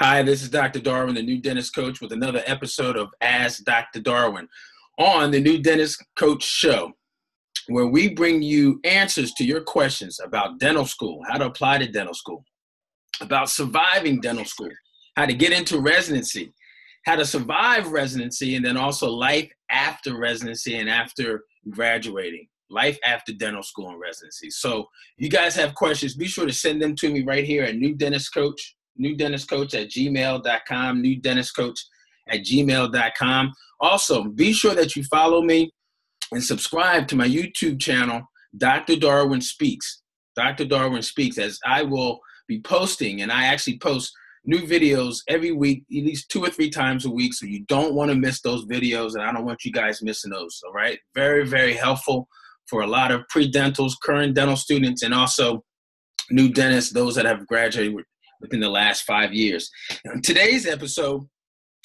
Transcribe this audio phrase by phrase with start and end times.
[0.00, 0.80] Hi, this is Dr.
[0.80, 4.00] Darwin, the new dentist coach, with another episode of Ask Dr.
[4.00, 4.48] Darwin
[4.98, 6.90] on the new dentist coach show,
[7.68, 11.86] where we bring you answers to your questions about dental school, how to apply to
[11.86, 12.44] dental school,
[13.20, 14.72] about surviving dental school,
[15.14, 16.52] how to get into residency,
[17.06, 23.32] how to survive residency, and then also life after residency and after graduating, life after
[23.32, 24.50] dental school and residency.
[24.50, 24.88] So,
[25.18, 27.94] you guys have questions, be sure to send them to me right here at New
[27.94, 31.80] Dentist Coach, New Dentist Coach at gmail.com, New Dentist Coach
[32.28, 33.52] at gmail.com.
[33.80, 35.70] Also, be sure that you follow me
[36.32, 38.22] and subscribe to my YouTube channel,
[38.56, 38.96] Dr.
[38.96, 40.02] Darwin Speaks.
[40.36, 40.64] Dr.
[40.64, 44.12] Darwin Speaks, as I will be posting, and I actually post
[44.44, 47.34] new videos every week, at least two or three times a week.
[47.34, 50.30] So you don't want to miss those videos, and I don't want you guys missing
[50.30, 50.60] those.
[50.66, 52.28] All right, very very helpful
[52.66, 55.62] for a lot of pre-dentals, current dental students, and also
[56.30, 57.94] new dentists, those that have graduated
[58.44, 59.70] within the last five years.
[60.04, 61.26] In today's episode,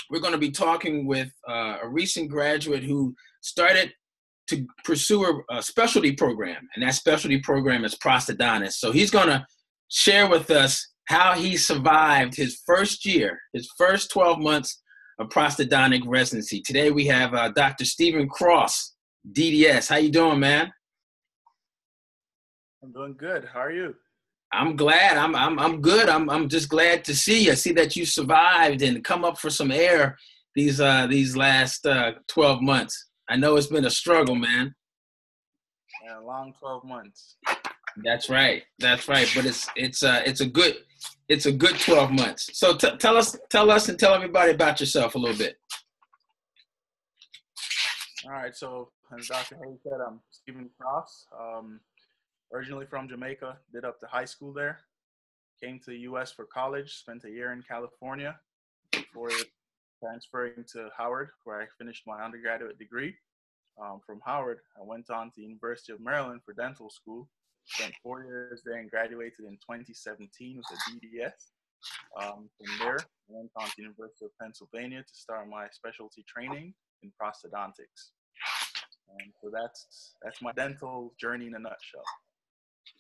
[0.10, 3.94] we're going to be talking with uh, a recent graduate who started
[4.50, 8.74] to pursue a, specialty program, and that specialty program is prosthodontist.
[8.74, 9.46] So he's going to
[9.90, 14.82] share with us how he survived his first year, his first 12 months
[15.20, 16.62] of prosthodontic residency.
[16.62, 17.86] Today we have uh, Dr.
[17.86, 18.96] Stephen Cross,
[19.32, 19.88] DDS.
[19.88, 20.72] How you doing, man?
[22.84, 23.48] I'm doing good.
[23.54, 23.96] How are you?
[24.52, 25.18] I'm glad.
[25.18, 26.10] I'm I'm I'm good.
[26.10, 27.56] I'm I'm just glad to see you.
[27.56, 30.18] See that you survived and come up for some air
[30.56, 33.10] these uh these last uh 12 months.
[33.30, 34.74] I know it's been a struggle, man.
[36.04, 37.38] Yeah, long 12 months.
[38.04, 38.64] That's right.
[38.80, 39.30] That's right.
[39.36, 40.78] But it's it's uh it's a good
[41.28, 42.50] it's a good 12 months.
[42.54, 45.58] So t- tell us tell us and tell everybody about yourself a little bit.
[48.26, 48.56] All right.
[48.56, 49.56] So as Dr.
[49.56, 51.28] Hayes said, I'm Stephen Cross.
[51.40, 51.80] Um,
[52.54, 54.80] originally from Jamaica, did up to high school there.
[55.62, 56.32] Came to the U.S.
[56.32, 58.40] for college, spent a year in California
[58.92, 59.32] before
[60.02, 63.16] transferring to Howard, where I finished my undergraduate degree.
[63.82, 67.30] Um, from Howard, I went on to the University of Maryland for dental school
[67.70, 71.32] Spent four years there and graduated in 2017 with a DDS.
[72.20, 76.26] Um, from there, I went on to the University of Pennsylvania to start my specialty
[76.28, 76.74] training
[77.04, 78.10] in prosthodontics.
[79.20, 82.04] And so that's that's my dental journey in a nutshell.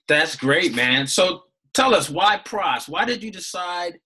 [0.09, 1.05] That's great, man.
[1.05, 1.43] So
[1.75, 2.89] tell us why pros?
[2.89, 3.99] Why did you decide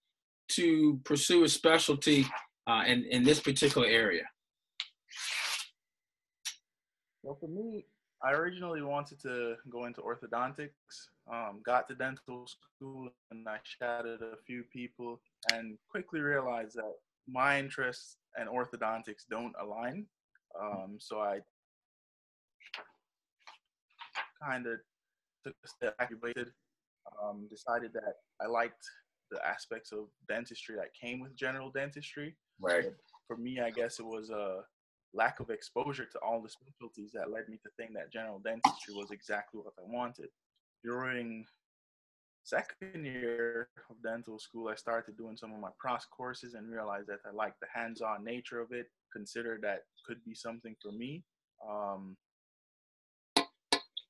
[0.49, 2.27] to pursue a specialty
[2.67, 4.23] uh, in in this particular area?
[7.23, 7.85] Well, for me,
[8.21, 10.71] I originally wanted to go into orthodontics.
[11.31, 15.21] Um, got to dental school and I chatted a few people
[15.53, 16.95] and quickly realized that
[17.29, 20.05] my interests and orthodontics don't align.
[20.61, 21.39] Um, so I
[24.43, 24.79] kind of
[25.45, 26.11] took a step back,
[27.21, 28.83] um, decided that I liked
[29.31, 32.35] the aspects of dentistry that came with general dentistry.
[32.61, 32.83] Right.
[32.83, 32.93] But
[33.27, 34.61] for me, I guess it was a
[35.13, 38.95] lack of exposure to all the specialties that led me to think that general dentistry
[38.95, 40.29] was exactly what I wanted.
[40.83, 41.45] During
[42.43, 47.07] second year of dental school, I started doing some of my pros courses and realized
[47.07, 48.87] that I liked the hands-on nature of it.
[49.11, 51.23] Considered that could be something for me.
[51.67, 52.17] Um,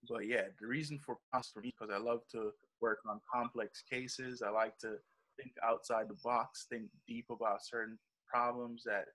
[0.10, 3.84] but yeah, the reason for pros for me because I love to work on complex
[3.90, 4.42] cases.
[4.46, 4.96] I like to
[5.38, 7.98] think outside the box, think deep about certain
[8.28, 9.06] problems that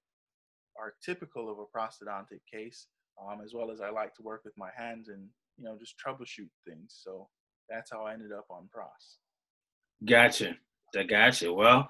[0.79, 2.87] are typical of a prosthodontic case,
[3.21, 5.95] um, as well as I like to work with my hands and you know just
[6.05, 7.01] troubleshoot things.
[7.03, 7.29] So
[7.69, 9.19] that's how I ended up on pros.
[10.05, 10.57] Gotcha.
[10.97, 11.53] I gotcha.
[11.53, 11.89] Well,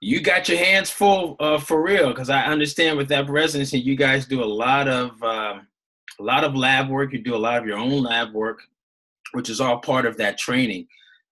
[0.00, 3.96] you got your hands full uh, for real because I understand with that residency, you
[3.96, 5.66] guys do a lot of um,
[6.20, 7.12] a lot of lab work.
[7.12, 8.60] You do a lot of your own lab work,
[9.32, 10.86] which is all part of that training.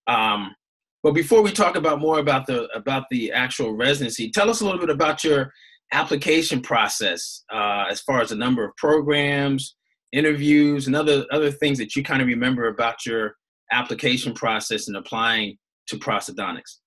[0.06, 0.54] Um,
[1.02, 4.64] but before we talk about more about the about the actual residency, tell us a
[4.64, 5.52] little bit about your
[5.92, 9.76] application process uh, as far as the number of programs,
[10.12, 13.34] interviews, and other other things that you kind of remember about your
[13.72, 15.56] application process and applying
[15.88, 16.78] to prosthodontics?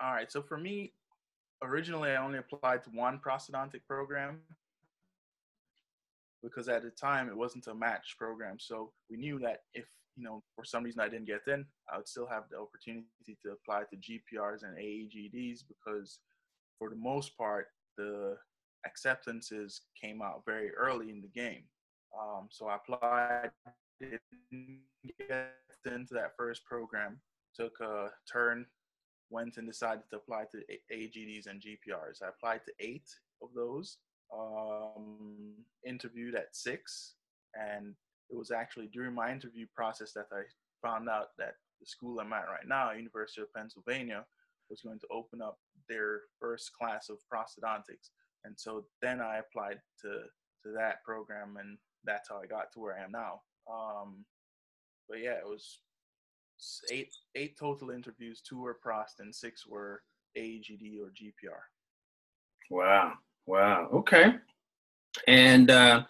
[0.00, 0.30] All right.
[0.30, 0.92] So for me,
[1.62, 4.40] originally I only applied to one prosthodontic program
[6.42, 8.58] because at the time it wasn't a match program.
[8.58, 9.86] So we knew that if
[10.16, 13.36] you know for some reason I didn't get in, I would still have the opportunity
[13.42, 16.20] to apply to GPRs and AEGDs because
[16.78, 18.36] for the most part, the
[18.86, 21.64] acceptances came out very early in the game.
[22.18, 23.50] Um, so I applied,
[24.00, 24.80] didn't
[25.18, 27.20] get into that first program,
[27.54, 28.66] took a turn,
[29.30, 30.58] went and decided to apply to
[30.92, 32.22] AGDs and GPRs.
[32.22, 33.08] I applied to eight
[33.42, 33.98] of those,
[34.36, 35.54] um,
[35.86, 37.14] interviewed at six,
[37.54, 37.94] and
[38.30, 40.42] it was actually during my interview process that I
[40.86, 44.24] found out that the school I'm at right now, University of Pennsylvania,
[44.68, 45.58] was going to open up
[45.88, 48.10] their first class of prosthodontics.
[48.44, 50.22] And so then I applied to
[50.64, 53.42] to that program, and that's how I got to where I am now.
[53.70, 54.24] Um,
[55.08, 55.80] but yeah, it was
[56.90, 58.40] eight eight total interviews.
[58.40, 60.02] Two were prost, and six were
[60.36, 61.62] AGD or GPR.
[62.70, 63.14] Wow,
[63.48, 64.34] wow, okay.
[65.26, 66.04] And uh,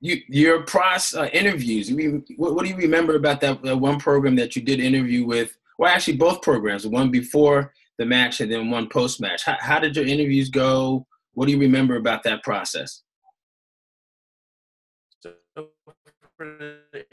[0.00, 1.90] you your pros uh, interviews.
[2.36, 5.56] what, what, do you remember about that, that one program that you did interview with?
[5.78, 6.86] Well, actually, both programs.
[6.86, 9.44] One before the match and then one post match.
[9.44, 11.06] How, how did your interviews go?
[11.32, 13.02] What do you remember about that process?
[15.20, 15.32] So
[16.36, 16.58] for
[16.92, 17.04] the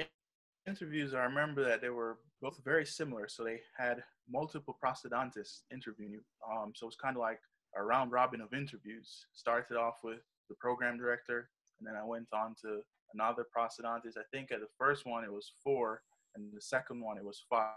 [0.67, 3.27] interviews, I remember that they were both very similar.
[3.27, 6.21] So they had multiple prosthodontists interviewing you.
[6.51, 7.39] Um, so it was kind of like
[7.75, 9.25] a round robin of interviews.
[9.33, 10.19] Started off with
[10.49, 12.81] the program director, and then I went on to
[13.13, 14.17] another prosthodontist.
[14.17, 16.01] I think at the first one it was four,
[16.35, 17.71] and the second one it was five.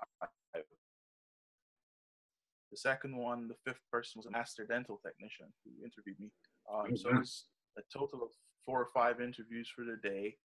[2.71, 6.33] The second one, the fifth person was a master dental technician who interviewed me.
[6.73, 7.45] Um, so it was
[7.79, 8.31] a total of
[8.67, 10.37] four or five interviews for the day.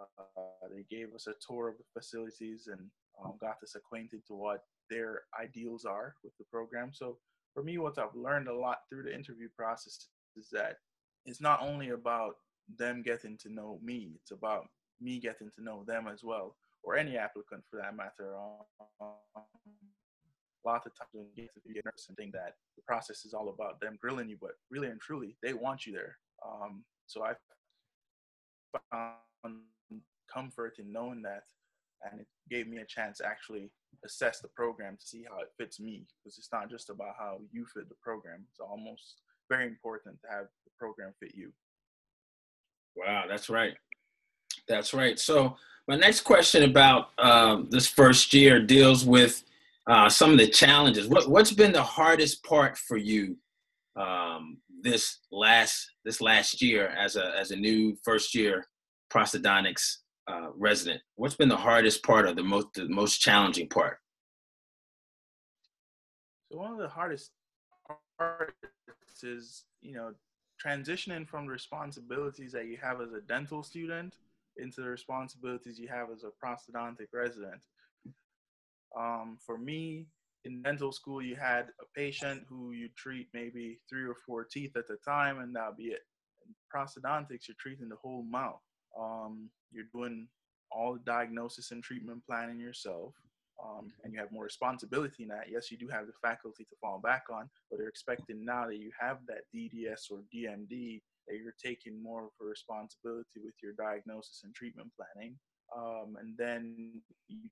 [0.00, 2.80] Uh, they gave us a tour of the facilities and
[3.24, 6.90] um, got us acquainted to what their ideals are with the program.
[6.92, 7.18] So
[7.58, 10.06] for me, what I've learned a lot through the interview process
[10.36, 10.76] is that
[11.26, 12.34] it's not only about
[12.78, 14.66] them getting to know me, it's about
[15.00, 18.36] me getting to know them as well, or any applicant for that matter.
[18.36, 23.34] Um, a lot of times when you get nurse and think that the process is
[23.34, 26.16] all about them grilling you, but really and truly, they want you there.
[26.46, 27.32] Um, so I
[28.92, 29.56] found
[30.32, 31.42] comfort in knowing that,
[32.04, 33.70] and it gave me a chance to actually
[34.04, 37.38] assess the program to see how it fits me, because it's not just about how
[37.52, 38.44] you fit the program.
[38.50, 39.16] It's almost
[39.50, 41.52] very important to have the program fit you.
[42.96, 43.74] Wow, that's right.
[44.66, 45.18] That's right.
[45.18, 45.56] So
[45.86, 49.44] my next question about um, this first year deals with
[49.88, 51.08] uh, some of the challenges.
[51.08, 53.36] What, what's been the hardest part for you
[53.96, 58.66] um, this last this last year as a as a new first year
[59.12, 59.96] prosthodontics
[60.28, 61.00] uh, resident?
[61.16, 63.98] What's been the hardest part or the most the most challenging part?
[66.50, 67.32] So one of the hardest
[68.18, 68.52] parts
[69.22, 70.12] is you know
[70.64, 74.14] transitioning from the responsibilities that you have as a dental student
[74.56, 77.62] into the responsibilities you have as a prosthodontic resident.
[78.98, 80.06] Um, for me,
[80.44, 84.76] in dental school, you had a patient who you treat maybe three or four teeth
[84.76, 86.00] at a time, and that'll be it.
[86.46, 88.60] In prosthodontics, you're treating the whole mouth.
[89.00, 90.28] Um, you're doing
[90.70, 93.14] all the diagnosis and treatment planning yourself,
[93.64, 95.46] um, and you have more responsibility in that.
[95.50, 98.78] Yes, you do have the faculty to fall back on, but they're expecting now that
[98.78, 103.72] you have that DDS or DMD that you're taking more of a responsibility with your
[103.72, 105.36] diagnosis and treatment planning.
[105.76, 107.50] Um, and then you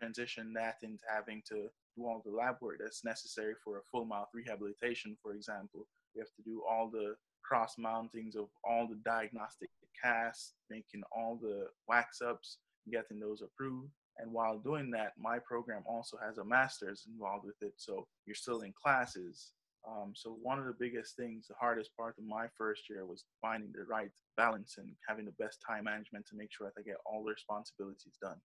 [0.00, 4.04] transition that into having to do all the lab work that's necessary for a full
[4.04, 5.86] mouth rehabilitation, for example.
[6.14, 7.14] You have to do all the
[7.44, 9.68] cross mountings of all the diagnostic
[10.02, 12.58] casts, making all the wax ups,
[12.90, 13.90] getting those approved.
[14.18, 17.72] And while doing that, my program also has a master's involved with it.
[17.76, 19.52] So you're still in classes.
[19.88, 23.24] Um, so one of the biggest things, the hardest part of my first year was
[23.40, 26.84] finding the right balance and having the best time management to make sure that I
[26.84, 28.36] get all the responsibilities done.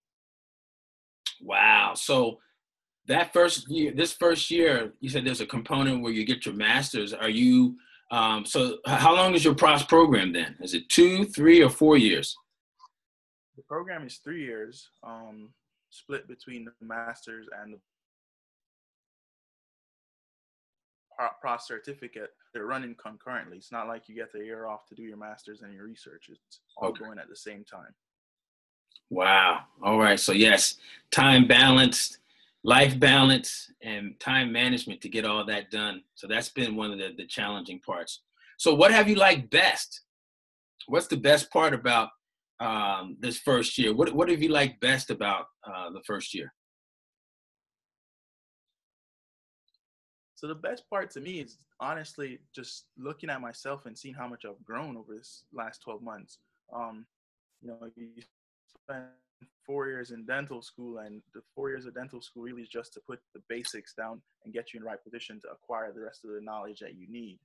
[1.42, 1.94] Wow.
[1.96, 2.40] So
[3.08, 6.56] that first year, this first year, you said there's a component where you get your
[6.56, 7.14] master's.
[7.14, 7.76] Are you,
[8.12, 10.56] um, so how long is your PROS program then?
[10.62, 12.36] Is it two, three, or four years?
[13.58, 15.50] The program is three years, um,
[15.90, 17.80] split between the master's and the
[21.42, 22.30] PROS certificate.
[22.54, 23.58] They're running concurrently.
[23.58, 26.30] It's not like you get the year off to do your master's and your research.
[26.30, 27.04] It's all okay.
[27.04, 27.94] going at the same time.
[29.10, 29.62] Wow.
[29.84, 30.20] All right.
[30.20, 30.76] So yes,
[31.12, 32.20] time balanced,
[32.68, 36.02] life balance, and time management to get all that done.
[36.16, 38.24] So that's been one of the, the challenging parts.
[38.60, 40.02] So what have you liked best?
[40.88, 42.10] What's the best part about
[42.60, 43.96] um, this first year?
[43.96, 46.54] What what have you liked best about uh, the first year?
[50.36, 54.28] So the best part to me is honestly just looking at myself and seeing how
[54.28, 56.38] much I've grown over this last 12 months.
[56.76, 57.06] Um,
[57.62, 58.10] you know, you
[58.84, 59.06] spent
[59.66, 62.94] four years in dental school, and the four years of dental school really is just
[62.94, 66.02] to put the basics down and get you in the right position to acquire the
[66.02, 67.40] rest of the knowledge that you need.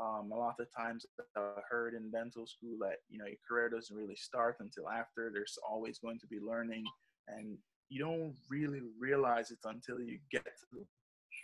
[0.00, 3.68] Um, a lot of times I heard in dental school that you know your career
[3.68, 5.30] doesn't really start until after.
[5.32, 6.84] There's always going to be learning,
[7.26, 10.84] and you don't really realize it until you get to the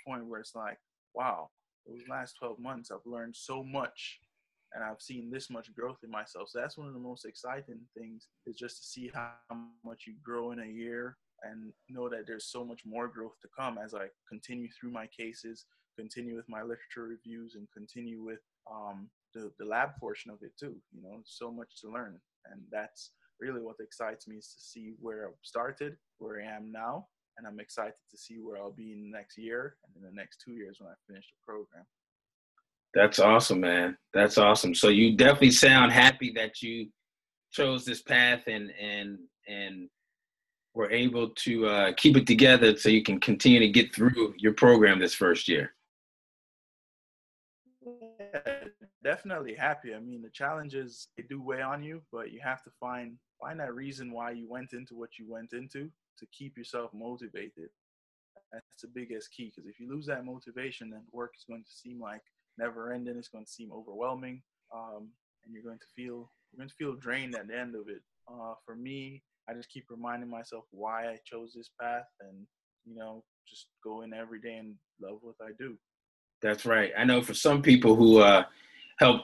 [0.07, 0.79] point where it's like,
[1.15, 1.49] wow,
[1.87, 4.21] those last 12 months I've learned so much,
[4.75, 6.49] and I've seen this much growth in myself.
[6.51, 9.31] So that's one of the most exciting things is just to see how
[9.85, 13.49] much you grow in a year and know that there's so much more growth to
[13.57, 15.67] come as I continue through my cases,
[15.99, 18.41] continue with my literature reviews, and continue with
[18.71, 20.77] um, the, the lab portion of it too.
[20.93, 22.19] You know, so much to learn.
[22.51, 26.73] And that's really what excites me is to see where I've started, where I am
[26.73, 30.09] now, and I'm excited to see where I'll be in the next year and in
[30.09, 31.85] the next two years when I finish the program.
[32.95, 33.97] That's awesome, man.
[34.13, 34.75] That's awesome.
[34.75, 36.89] So you definitely sound happy that you
[37.53, 39.89] chose this path and and and
[40.75, 44.53] were able to uh, keep it together so you can continue to get through your
[44.55, 45.73] program this first year.
[47.85, 48.65] Yeah,
[49.05, 49.95] definitely happy.
[49.95, 53.59] I mean, the challenges they do weigh on you, but you have to find find
[53.61, 57.69] that reason why you went into what you went into to keep yourself motivated.
[58.53, 61.73] That's the biggest key because if you lose that motivation, then work is going to
[61.73, 62.23] seem like
[62.59, 63.17] never ending.
[63.17, 64.43] It's going to seem overwhelming,
[64.75, 65.09] um,
[65.45, 68.03] and you're going to feel you're going to feel drained at the end of it.
[68.29, 72.47] Uh, for me, I just keep reminding myself why I chose this path, and
[72.87, 75.77] you know, just go in every day and love what I do.
[76.43, 76.93] That's right.
[76.97, 78.45] I know for some people who uh,
[78.99, 79.23] help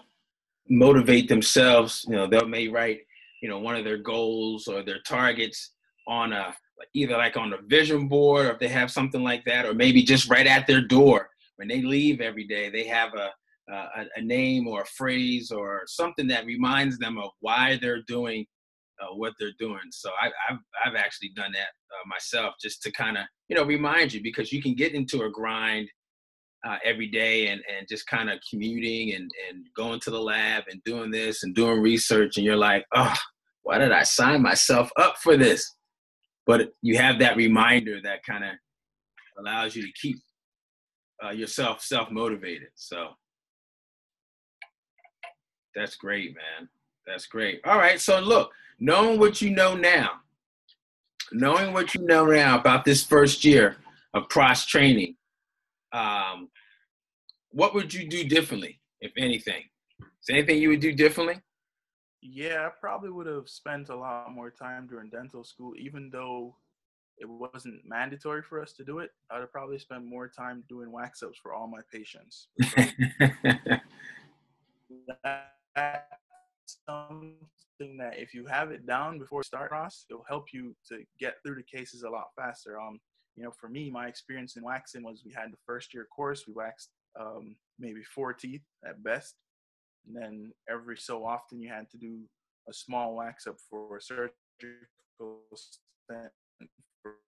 [0.69, 3.01] motivate themselves, you know, they may write,
[3.43, 5.73] you know, one of their goals or their targets
[6.09, 6.55] on a
[6.95, 10.03] either like on a vision board or if they have something like that, or maybe
[10.03, 11.29] just right at their door
[11.61, 13.31] when they leave every day, they have a
[13.73, 18.45] a, a name or a phrase or something that reminds them of why they're doing
[19.01, 19.79] uh, what they're doing.
[19.93, 23.65] So I, have I've actually done that uh, myself just to kind of you know
[23.65, 25.89] remind you because you can get into a grind
[26.67, 30.65] uh, every day and and just kind of commuting and and going to the lab
[30.69, 33.15] and doing this and doing research and you're like oh
[33.63, 35.77] why did I sign myself up for this?
[36.47, 38.51] But you have that reminder that kind of
[39.39, 40.17] allows you to keep
[41.25, 42.69] uh, yourself self motivated.
[42.75, 43.11] So
[45.75, 46.69] that's great, man.
[47.07, 47.61] That's great.
[47.65, 48.01] All right.
[48.01, 50.21] So look, knowing what you know now,
[51.33, 53.77] knowing what you know now about this first year
[54.15, 55.17] of pros training,
[55.93, 56.49] um,
[57.51, 59.63] what would you do differently, if anything?
[60.01, 61.41] Is anything you would do differently?
[62.23, 66.55] Yeah, I probably would have spent a lot more time during dental school, even though
[67.21, 70.91] it wasn't mandatory for us to do it, I'd have probably spent more time doing
[70.91, 72.49] wax ups for all my patients.
[75.25, 76.01] That's
[76.89, 77.37] something
[77.99, 81.57] that if you have it down before start pros, it'll help you to get through
[81.57, 82.81] the cases a lot faster.
[82.81, 82.99] Um,
[83.37, 86.45] you know, for me, my experience in waxing was we had the first year course,
[86.47, 86.89] we waxed
[87.21, 89.35] um, maybe four teeth at best.
[90.07, 92.21] And then every so often you had to do
[92.69, 94.33] a small wax up for a surgical
[95.55, 96.33] stent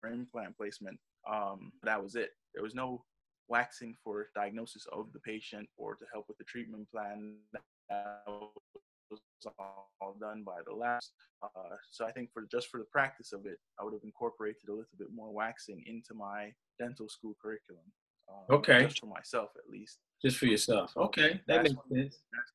[0.09, 0.99] implant placement.
[1.31, 2.31] Um, that was it.
[2.53, 3.03] There was no
[3.47, 7.35] waxing for diagnosis of the patient or to help with the treatment plan.
[7.89, 9.19] That was
[9.99, 11.11] all done by the labs.
[11.43, 14.69] Uh, so I think for just for the practice of it, I would have incorporated
[14.69, 17.83] a little bit more waxing into my dental school curriculum.
[18.29, 18.83] Um, okay.
[18.83, 19.97] Just for myself, at least.
[20.23, 20.93] Just for yourself.
[20.95, 22.19] Okay, that makes sense.
[22.31, 22.51] That's,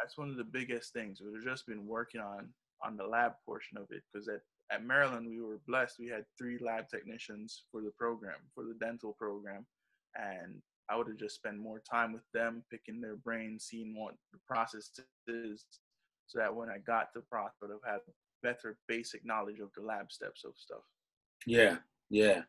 [0.00, 1.20] that's one of the biggest things.
[1.20, 2.48] We've just been working on
[2.84, 4.40] on the lab portion of it because at
[4.72, 5.96] at Maryland, we were blessed.
[5.98, 9.66] We had three lab technicians for the program, for the dental program.
[10.16, 14.14] And I would have just spent more time with them, picking their brains, seeing what
[14.32, 14.90] the process
[15.28, 15.64] is,
[16.26, 18.00] so that when I got to process, I would have had
[18.42, 20.82] better basic knowledge of the lab steps of stuff.
[21.46, 21.76] Yeah,
[22.10, 22.42] yeah.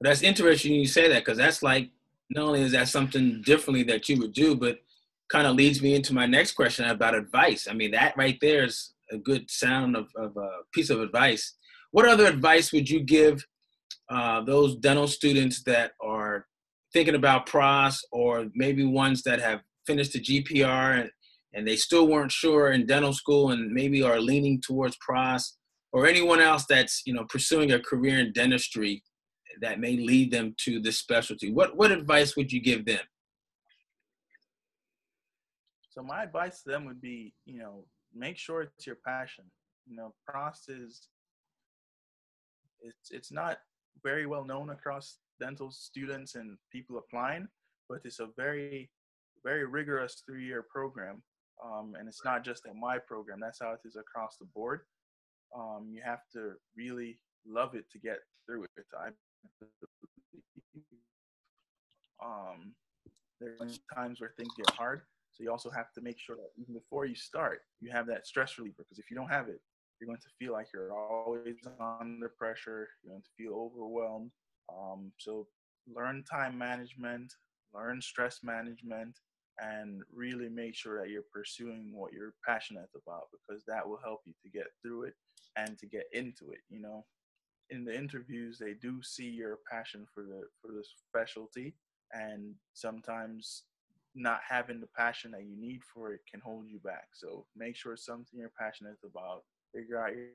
[0.00, 1.90] That's interesting you say that because that's like,
[2.30, 4.80] not only is that something differently that you would do, but
[5.28, 7.68] kind of leads me into my next question about advice.
[7.68, 11.54] I mean, that right there is a good sound of, of a piece of advice.
[11.90, 13.44] What other advice would you give
[14.10, 16.46] uh, those dental students that are
[16.92, 21.10] thinking about PROS or maybe ones that have finished the GPR and,
[21.54, 25.56] and they still weren't sure in dental school and maybe are leaning towards PROS
[25.92, 29.02] or anyone else that's you know pursuing a career in dentistry
[29.60, 31.52] that may lead them to this specialty?
[31.52, 33.00] What what advice would you give them?
[35.90, 37.84] So my advice to them would be you know
[38.18, 39.44] make sure it's your passion
[39.88, 41.08] you know PROS is
[42.80, 43.58] it's it's not
[44.02, 47.48] very well known across dental students and people applying,
[47.88, 48.90] but it's a very
[49.44, 51.22] very rigorous three year program.
[51.64, 54.82] Um, and it's not just in my program, that's how it is across the board.
[55.56, 58.86] Um, you have to really love it to get through it.
[58.96, 59.08] I,
[62.24, 62.74] um,
[63.40, 65.02] there's times where things get hard.
[65.38, 68.26] So you also have to make sure that even before you start, you have that
[68.26, 68.78] stress reliever.
[68.78, 69.60] Because if you don't have it,
[70.00, 71.56] you're going to feel like you're always
[72.00, 72.88] under pressure.
[73.02, 74.32] You're going to feel overwhelmed.
[74.72, 75.46] Um, so
[75.86, 77.32] learn time management,
[77.72, 79.18] learn stress management,
[79.60, 84.20] and really make sure that you're pursuing what you're passionate about because that will help
[84.24, 85.14] you to get through it
[85.56, 87.04] and to get into it you know
[87.70, 91.74] in the interviews they do see your passion for the for the specialty
[92.12, 93.64] and sometimes
[94.18, 97.76] not having the passion that you need for it can hold you back so make
[97.76, 99.42] sure it's something you're passionate about
[99.74, 100.26] figure out your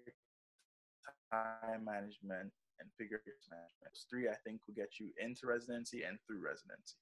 [1.32, 5.48] time management and figure out your management Those three i think will get you into
[5.48, 6.96] residency and through residency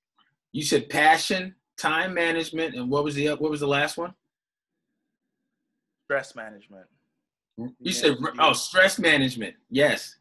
[0.52, 4.14] You said passion, time management, and what was the what was the last one?
[6.06, 6.88] stress management
[7.58, 9.56] You Yeah, said oh, stress management.
[9.70, 10.18] Yes,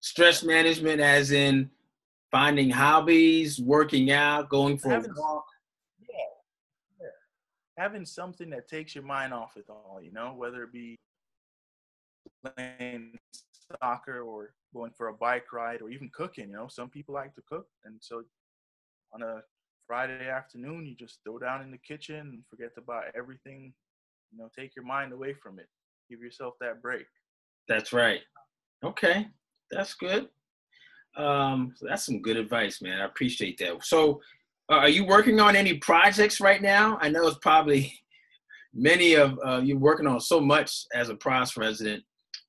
[0.00, 1.70] stress management, as in
[2.30, 5.44] finding hobbies, working out, going for a walk.
[7.80, 10.98] Having something that takes your mind off it all, you know, whether it be
[12.44, 13.18] playing
[13.82, 17.34] soccer or going for a bike ride or even cooking, you know, some people like
[17.34, 17.66] to cook.
[17.86, 18.22] And so
[19.14, 19.40] on a
[19.86, 23.72] Friday afternoon, you just throw down in the kitchen and forget about everything,
[24.30, 25.66] you know, take your mind away from it.
[26.10, 27.06] Give yourself that break.
[27.66, 28.20] That's right.
[28.84, 29.26] Okay,
[29.70, 30.28] that's good.
[31.16, 33.00] Um, so that's some good advice, man.
[33.00, 33.82] I appreciate that.
[33.84, 34.20] So,
[34.70, 36.96] uh, are you working on any projects right now?
[37.00, 37.92] I know it's probably
[38.74, 42.04] many of uh, you're working on so much as a pros resident.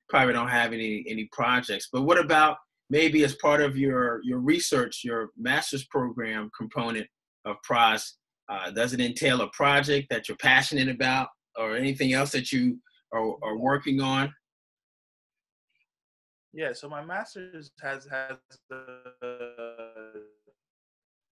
[0.08, 1.88] Probably don't have any any projects.
[1.92, 2.58] But what about
[2.90, 7.06] maybe as part of your your research, your master's program component
[7.44, 8.16] of pros?
[8.48, 12.78] Uh, does it entail a project that you're passionate about, or anything else that you
[13.12, 14.32] are, are working on?
[16.52, 18.36] Yeah, so my master's has has
[18.68, 19.71] the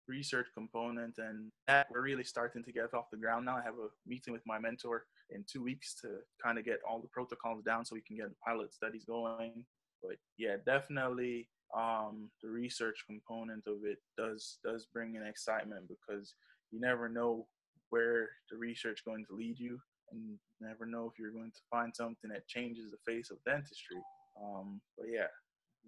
[0.07, 3.57] research component, and that we're really starting to get off the ground now.
[3.57, 6.07] I have a meeting with my mentor in two weeks to
[6.43, 9.65] kind of get all the protocols down so we can get pilot studies going.
[10.01, 16.33] But yeah, definitely um, the research component of it does does bring an excitement because
[16.71, 17.47] you never know
[17.89, 19.79] where the research going to lead you,
[20.11, 24.01] and never know if you're going to find something that changes the face of dentistry.
[24.41, 25.27] Um, but yeah,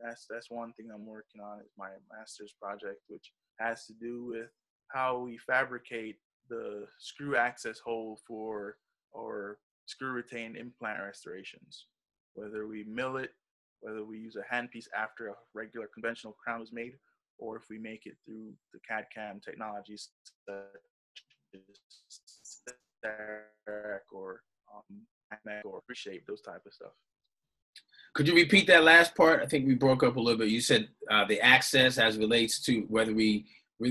[0.01, 4.25] that's that's one thing I'm working on is my master's project, which has to do
[4.25, 4.49] with
[4.89, 6.17] how we fabricate
[6.49, 8.77] the screw access hole for
[9.11, 11.85] or screw retained implant restorations.
[12.33, 13.31] Whether we mill it,
[13.81, 16.93] whether we use a handpiece after a regular conventional crown is made,
[17.39, 20.09] or if we make it through the CAD CAM technologies
[24.11, 24.41] or
[24.73, 25.01] um,
[25.63, 26.91] or reshape those type of stuff.
[28.17, 29.43] Could you repeat that last part?
[29.43, 30.47] I think we broke up a little bit.
[30.47, 33.45] You said uh, the access as relates to whether we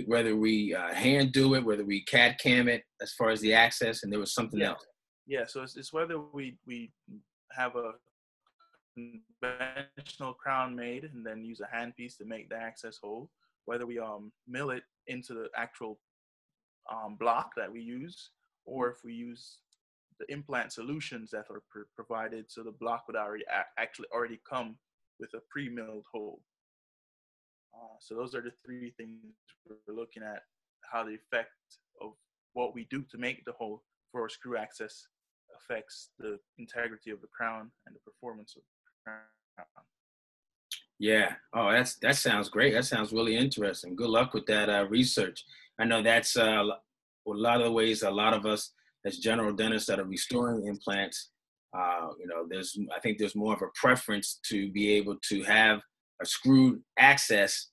[0.07, 3.55] whether we uh, hand do it, whether we CAD cam it, as far as the
[3.55, 4.71] access, and there was something Yeah.
[4.71, 4.85] else.
[5.29, 6.91] Yeah, so it's, it's whether we we
[7.53, 7.93] have a
[8.97, 13.31] conventional crown made and then use a handpiece to make the access hole,
[13.67, 16.01] whether we um mill it into the actual
[16.93, 18.31] um, block that we use,
[18.65, 19.59] or if we use
[20.19, 24.41] the implant solutions that are pr- provided, so the block would already a- actually already
[24.49, 24.77] come
[25.21, 26.41] with a pre-milled hole.
[27.75, 29.35] Uh, so those are the three things
[29.69, 30.43] we're looking at:
[30.91, 31.51] how the effect
[32.01, 32.13] of
[32.55, 35.07] what we do to make the hole for screw access
[35.55, 39.21] affects the integrity of the crown and the performance of the crown.
[40.99, 41.35] Yeah.
[41.53, 42.73] Oh, that's that sounds great.
[42.73, 43.97] That sounds really interesting.
[43.97, 45.45] Good luck with that uh, research.
[45.79, 46.77] I know that's uh, a
[47.27, 48.73] lot of ways a lot of us
[49.07, 51.31] as general dentists that are restoring implants.
[51.77, 55.43] Uh, you know, there's I think there's more of a preference to be able to
[55.45, 55.81] have
[56.23, 57.69] a screwed access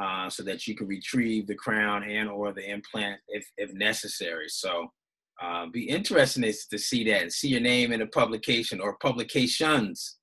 [0.00, 4.48] uh, so that you can retrieve the crown and or the implant if if necessary.
[4.48, 4.88] So.
[5.38, 8.96] Uh, be interesting is to see that and see your name in a publication or
[9.02, 10.16] publications.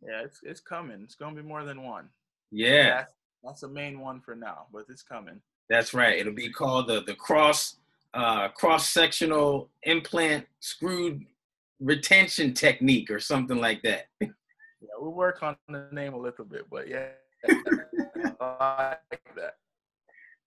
[0.00, 1.00] Yeah, it's it's coming.
[1.02, 2.08] It's gonna be more than one.
[2.52, 2.98] Yeah.
[2.98, 5.40] That's, that's the main one for now, but it's coming.
[5.68, 6.18] That's right.
[6.18, 7.76] It'll be called the the cross
[8.14, 11.24] uh, cross sectional implant screwed
[11.80, 14.06] retention technique or something like that.
[14.84, 17.10] Yeah, we'll work on the name a little bit, but yeah,
[18.40, 19.54] I like that.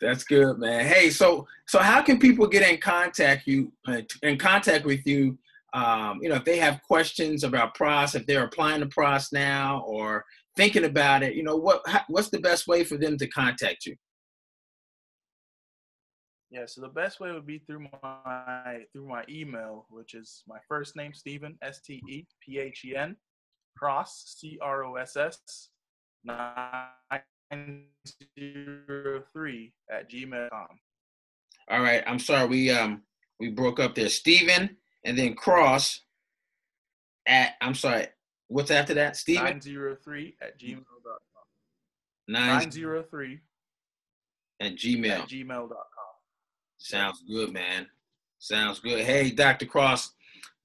[0.02, 0.86] That's good, man.
[0.86, 5.38] Hey, so so how can people get in contact you uh, in contact with you?
[5.74, 9.86] Um, you know, if they have questions about PROS, if they're applying to PROS now
[9.88, 10.26] or
[10.58, 13.86] thinking about it, you know, what how, what's the best way for them to contact
[13.86, 13.96] you?
[16.52, 20.60] Yeah, so the best way would be through my through my email, which is my
[20.68, 23.16] first name Stephen S T E P H E N
[23.78, 25.70] cross C R O S S
[26.24, 26.90] nine
[28.40, 30.68] zero three at gmail.com.
[31.70, 33.02] All right, I'm sorry we um
[33.40, 34.10] we broke up there.
[34.10, 36.02] Stephen and then cross
[37.28, 38.08] at I'm sorry,
[38.48, 39.18] what's after that?
[39.18, 40.84] Stephen Nine zero three at gmail.com.
[42.28, 43.40] nine Nine zero three
[44.60, 45.24] at Gmail.
[45.24, 46.05] at gmail.com.
[46.78, 47.88] Sounds good, man.
[48.40, 49.04] Sounds good.
[49.04, 49.66] Hey, Dr.
[49.66, 50.14] Cross,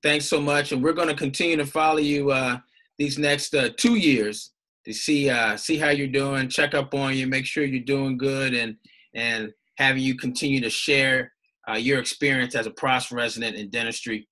[0.03, 2.59] thanks so much, and we're going to continue to follow you uh,
[2.99, 4.53] these next uh, two years
[4.85, 8.17] to see uh, see how you're doing, check up on you, make sure you're doing
[8.17, 8.77] good, and
[9.15, 11.33] and having you continue to share
[11.69, 14.29] uh, your experience as a Prosper resident in dentistry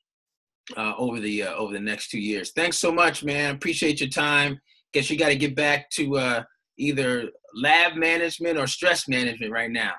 [0.76, 2.52] uh, over the uh, over the next two years.
[2.52, 3.54] Thanks so much, man.
[3.54, 4.60] Appreciate your time.
[4.92, 6.42] Guess you got to get back to uh,
[6.78, 9.92] either lab management or stress management right now.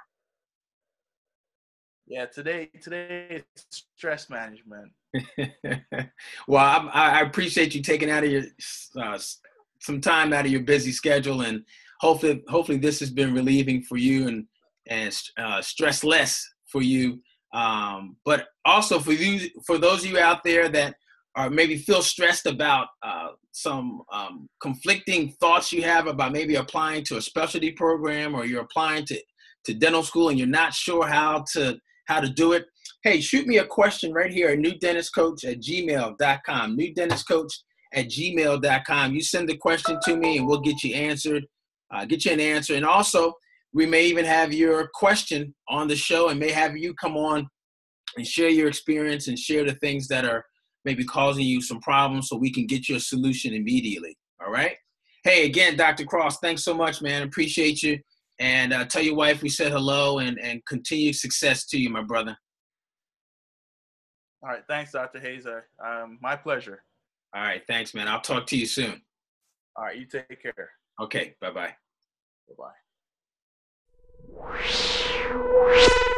[2.09, 4.91] Yeah, today today is stress management.
[6.47, 8.43] well, I, I, appreciate you taking out of your
[8.99, 9.19] uh,
[9.79, 11.63] some time out of your busy schedule, and
[12.01, 14.45] hopefully hopefully this has been relieving for you and
[14.87, 17.19] and uh, stress less for you
[17.53, 20.95] um, but also for you, for those of you out there that
[21.35, 27.03] are maybe feel stressed about uh, some um, conflicting thoughts you have about maybe applying
[27.05, 29.19] to a specialty program or you're applying to,
[29.65, 32.65] to dental school and you're not sure how to how to do it,
[33.03, 36.77] hey, shoot me a question right here at newdentistcoach at gmail.com.
[36.77, 37.51] Newdentistcoach
[37.93, 39.13] at gmail.com.
[39.13, 41.45] You send the question to me and we'll get you answered,
[41.93, 42.73] uh, get you an answer.
[42.73, 43.33] And also,
[43.73, 47.47] we may even have your question on the show and may have you come on
[48.17, 50.43] and share your experience and share the things that are
[50.85, 54.17] maybe causing you some problems so we can get you a solution immediately.
[54.43, 54.75] All right.
[55.23, 56.05] Hey, again, Dr.
[56.05, 57.21] Cross, thanks so much, man.
[57.21, 57.99] Appreciate you.
[58.39, 62.03] And uh, tell your wife we said hello and, and continued success to you, my
[62.03, 62.37] brother.
[64.41, 64.63] All right.
[64.67, 65.19] Thanks, Dr.
[65.19, 65.67] Hazer.
[65.85, 66.83] Um, my pleasure.
[67.35, 67.61] All right.
[67.67, 68.07] Thanks, man.
[68.07, 69.01] I'll talk to you soon.
[69.75, 69.97] All right.
[69.97, 70.71] You take care.
[71.01, 71.35] Okay.
[71.41, 71.75] Bye bye.
[72.47, 72.71] Bye
[74.41, 76.15] bye.